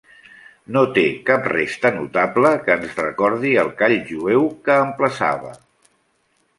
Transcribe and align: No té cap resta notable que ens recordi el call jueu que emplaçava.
No 0.77 0.81
té 0.95 1.03
cap 1.27 1.49
resta 1.53 1.91
notable 1.99 2.55
que 2.65 2.79
ens 2.79 2.97
recordi 3.05 3.55
el 3.67 3.73
call 3.83 3.97
jueu 4.11 4.51
que 4.67 4.83
emplaçava. 4.89 5.57